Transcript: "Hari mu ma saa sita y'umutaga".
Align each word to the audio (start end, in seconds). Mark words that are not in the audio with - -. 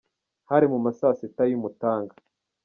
"Hari 0.49 0.65
mu 0.71 0.77
ma 0.83 0.91
saa 0.99 1.15
sita 1.19 1.43
y'umutaga". 1.51 2.13